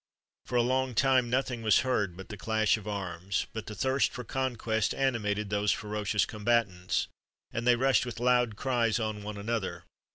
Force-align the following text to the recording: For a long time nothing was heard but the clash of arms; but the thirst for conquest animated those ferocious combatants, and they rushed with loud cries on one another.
For 0.45 0.55
a 0.55 0.63
long 0.63 0.95
time 0.95 1.29
nothing 1.29 1.61
was 1.61 1.81
heard 1.81 2.17
but 2.17 2.29
the 2.29 2.35
clash 2.35 2.75
of 2.75 2.87
arms; 2.87 3.45
but 3.53 3.67
the 3.67 3.75
thirst 3.75 4.11
for 4.11 4.23
conquest 4.23 4.95
animated 4.95 5.51
those 5.51 5.71
ferocious 5.71 6.25
combatants, 6.25 7.07
and 7.51 7.67
they 7.67 7.75
rushed 7.75 8.07
with 8.07 8.19
loud 8.19 8.55
cries 8.55 8.99
on 8.99 9.21
one 9.21 9.37
another. 9.37 9.83